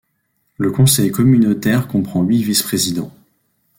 [0.57, 3.11] Le conseil communautaire comprend huit vice-présidents.